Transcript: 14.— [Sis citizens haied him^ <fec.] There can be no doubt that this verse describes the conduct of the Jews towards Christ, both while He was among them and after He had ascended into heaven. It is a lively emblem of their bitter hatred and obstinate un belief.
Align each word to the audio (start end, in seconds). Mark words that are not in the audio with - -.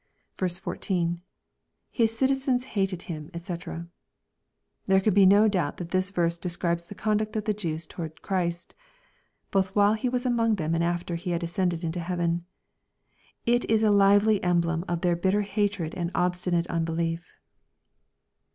14.— 0.35 1.21
[Sis 1.95 2.17
citizens 2.17 2.65
haied 2.65 2.89
him^ 2.89 3.31
<fec.] 3.39 3.85
There 4.87 4.99
can 4.99 5.13
be 5.13 5.27
no 5.27 5.47
doubt 5.47 5.77
that 5.77 5.91
this 5.91 6.09
verse 6.09 6.39
describes 6.39 6.81
the 6.85 6.95
conduct 6.95 7.35
of 7.35 7.43
the 7.45 7.53
Jews 7.53 7.85
towards 7.85 8.17
Christ, 8.17 8.73
both 9.51 9.67
while 9.75 9.93
He 9.93 10.09
was 10.09 10.25
among 10.25 10.55
them 10.55 10.73
and 10.73 10.83
after 10.83 11.13
He 11.13 11.29
had 11.29 11.43
ascended 11.43 11.83
into 11.83 11.99
heaven. 11.99 12.45
It 13.45 13.63
is 13.69 13.83
a 13.83 13.91
lively 13.91 14.43
emblem 14.43 14.83
of 14.87 15.01
their 15.01 15.15
bitter 15.15 15.43
hatred 15.43 15.93
and 15.93 16.09
obstinate 16.15 16.67
un 16.67 16.83
belief. 16.83 17.31